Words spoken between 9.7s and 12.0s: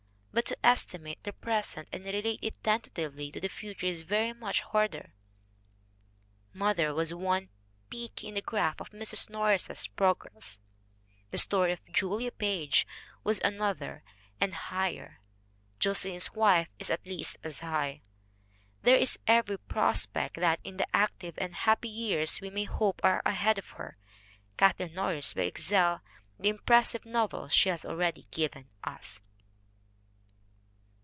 progress, The Story of